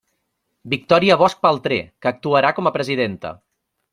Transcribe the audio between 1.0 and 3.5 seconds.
Bosch Paltré, que actuarà com a presidenta.